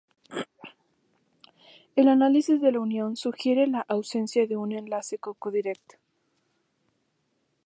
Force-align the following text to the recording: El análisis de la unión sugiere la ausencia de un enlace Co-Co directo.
El 1.95 2.07
análisis 2.07 2.59
de 2.59 2.71
la 2.71 2.79
unión 2.79 3.15
sugiere 3.15 3.67
la 3.67 3.81
ausencia 3.81 4.47
de 4.47 4.57
un 4.57 4.71
enlace 4.71 5.19
Co-Co 5.19 5.51
directo. 5.51 5.97